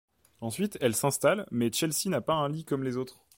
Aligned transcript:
Ensuite 0.39 0.79
elles 0.81 0.95
s'installent 0.95 1.45
mais 1.51 1.71
Chelsea 1.71 2.09
n'a 2.09 2.21
pas 2.21 2.33
un 2.33 2.49
lit 2.49 2.65
comme 2.65 2.81
les 2.83 2.97
autres. 2.97 3.23